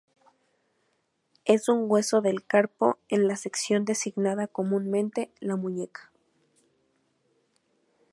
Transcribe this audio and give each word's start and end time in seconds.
Es 1.45 1.69
un 1.69 1.83
hueso 1.87 2.21
del 2.21 2.43
carpo, 2.43 2.97
en 3.07 3.27
la 3.27 3.35
sección 3.35 3.85
designada 3.85 4.47
comúnmente 4.47 5.31
la 5.39 5.57
muñeca. 5.57 6.11